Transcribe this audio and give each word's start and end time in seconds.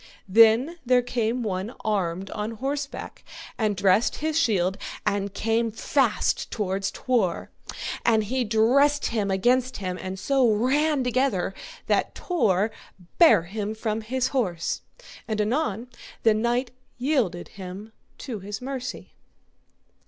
Then 0.27 0.79
there 0.83 1.03
came 1.03 1.43
one 1.43 1.75
armed 1.85 2.31
on 2.31 2.53
horseback, 2.53 3.23
and 3.55 3.75
dressed 3.77 4.15
his 4.15 4.35
shield, 4.35 4.79
and 5.05 5.31
came 5.31 5.69
fast 5.71 6.49
toward 6.49 6.81
Tor, 6.91 7.51
and 8.03 8.23
he 8.23 8.43
dressed 8.43 9.05
him 9.13 9.29
against 9.29 9.77
him, 9.77 9.99
and 10.01 10.17
so 10.17 10.49
ran 10.51 11.03
together 11.03 11.53
that 11.85 12.15
Tor 12.15 12.71
bare 13.19 13.43
him 13.43 13.75
from 13.75 14.01
his 14.01 14.29
horse. 14.29 14.81
And 15.27 15.39
anon 15.39 15.87
the 16.23 16.33
knight 16.33 16.71
yielded 16.97 17.49
him 17.49 17.93
to 18.17 18.39
his 18.39 18.59
mercy. 18.59 19.13